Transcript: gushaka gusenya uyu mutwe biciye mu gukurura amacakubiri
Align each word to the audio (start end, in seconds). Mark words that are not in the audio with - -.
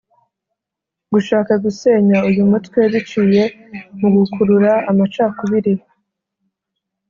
gushaka 1.11 1.51
gusenya 1.63 2.17
uyu 2.29 2.43
mutwe 2.51 2.79
biciye 2.93 3.43
mu 3.99 4.07
gukurura 4.15 4.71
amacakubiri 4.89 5.73